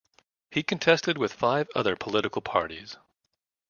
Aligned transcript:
He 0.49 0.63
contested 0.63 1.19
with 1.19 1.31
five 1.31 1.69
other 1.75 1.95
political 1.95 2.41
parties. 2.41 2.97